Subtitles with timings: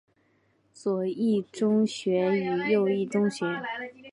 [0.73, 3.45] 左翼宗学与右翼宗学。